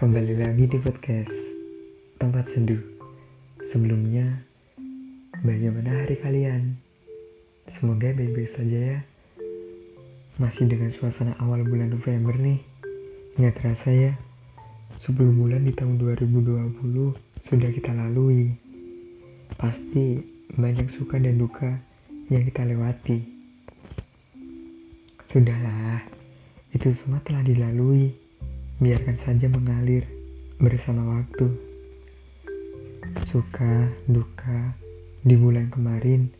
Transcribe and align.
Kembali 0.00 0.32
lagi 0.32 0.64
di 0.64 0.80
podcast 0.80 1.36
Tempat 2.16 2.48
Sendu. 2.48 2.80
Sebelumnya 3.68 4.48
Bagaimana 5.44 5.92
hari 5.92 6.16
kalian? 6.16 6.80
Semoga 7.68 8.08
baik-baik 8.08 8.48
saja 8.48 8.96
ya. 8.96 8.98
Masih 10.40 10.72
dengan 10.72 10.88
suasana 10.88 11.36
awal 11.36 11.68
bulan 11.68 11.92
November 11.92 12.32
nih. 12.32 12.64
Nggak 13.36 13.60
terasa 13.60 13.92
ya. 13.92 14.16
10 15.04 15.20
bulan 15.36 15.68
di 15.68 15.76
tahun 15.76 16.00
2020 16.00 16.80
Sudah 17.44 17.68
kita 17.68 17.92
lalui. 17.92 18.56
Pasti 19.60 20.16
banyak 20.56 20.88
suka 20.88 21.20
dan 21.20 21.36
duka 21.36 21.76
yang 22.32 22.48
kita 22.48 22.64
lewati. 22.64 23.20
Sudahlah 25.28 26.08
Itu 26.72 26.88
semua 26.96 27.20
telah 27.20 27.44
dilalui 27.44 28.29
Biarkan 28.80 29.20
saja 29.20 29.44
mengalir 29.52 30.08
bersama 30.56 31.20
waktu 31.20 31.52
Suka, 33.28 33.92
duka, 34.08 34.72
di 35.20 35.36
bulan 35.36 35.68
kemarin 35.68 36.32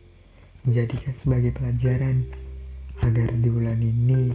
menjadikan 0.65 1.13
sebagai 1.21 1.53
pelajaran 1.53 2.25
agar 3.05 3.29
di 3.37 3.45
bulan 3.45 3.77
ini 3.77 4.33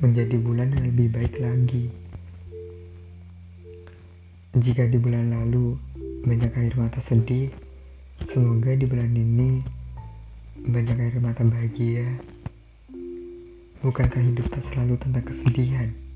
menjadi 0.00 0.40
bulan 0.40 0.72
yang 0.72 0.88
lebih 0.88 1.12
baik 1.12 1.36
lagi. 1.36 1.92
Jika 4.56 4.88
di 4.88 4.96
bulan 4.96 5.28
lalu 5.28 5.76
banyak 6.24 6.56
air 6.56 6.74
mata 6.80 7.04
sedih, 7.04 7.52
semoga 8.24 8.72
di 8.72 8.88
bulan 8.88 9.12
ini 9.12 9.60
banyak 10.64 10.96
air 10.96 11.20
mata 11.20 11.44
bahagia. 11.44 12.08
Bukankah 13.84 14.24
hidup 14.24 14.48
tak 14.48 14.64
selalu 14.72 14.96
tentang 14.96 15.28
kesedihan? 15.28 16.07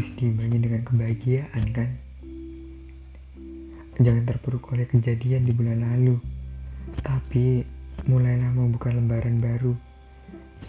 Harus 0.00 0.16
diimbangi 0.16 0.64
dengan 0.64 0.80
kebahagiaan 0.80 1.64
kan? 1.76 1.92
Jangan 4.00 4.24
terpuruk 4.24 4.72
oleh 4.72 4.88
kejadian 4.88 5.44
di 5.44 5.52
bulan 5.52 5.84
lalu. 5.84 6.16
Tapi 7.04 7.60
mulailah 8.08 8.48
membuka 8.56 8.88
lembaran 8.88 9.44
baru. 9.44 9.76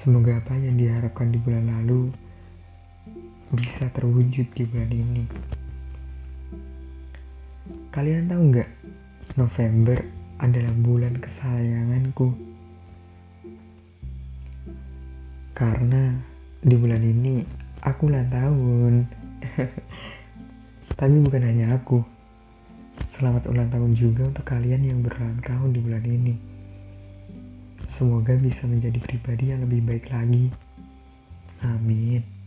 Semoga 0.03 0.35
apa 0.35 0.51
yang 0.59 0.75
diharapkan 0.75 1.31
di 1.31 1.39
bulan 1.39 1.63
lalu 1.63 2.11
bisa 3.55 3.87
terwujud 3.95 4.51
di 4.51 4.63
bulan 4.67 4.91
ini. 4.91 5.23
Kalian 7.95 8.27
tahu 8.27 8.41
nggak? 8.51 8.69
November 9.39 9.95
adalah 10.43 10.75
bulan 10.75 11.15
kesayanganku. 11.23 12.35
Karena 15.55 16.19
di 16.59 16.75
bulan 16.75 16.99
ini 16.99 17.47
aku 17.79 18.11
ulang 18.11 18.27
tahun. 18.27 19.20
Tapi 20.99 21.15
bukan 21.21 21.43
hanya 21.43 21.75
aku. 21.75 22.03
Selamat 23.11 23.49
ulang 23.51 23.69
tahun 23.69 23.91
juga 23.97 24.27
untuk 24.27 24.45
kalian 24.47 24.87
yang 24.87 24.99
berulang 25.03 25.39
tahun 25.43 25.75
di 25.75 25.79
bulan 25.83 26.05
ini. 26.07 26.35
Semoga 27.91 28.33
bisa 28.39 28.65
menjadi 28.65 28.97
pribadi 29.03 29.51
yang 29.51 29.61
lebih 29.67 29.83
baik 29.83 30.09
lagi. 30.09 30.47
Amin. 31.61 32.40